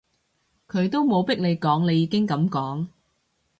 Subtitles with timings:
[0.67, 2.87] 佢都冇逼你講，你已經噉講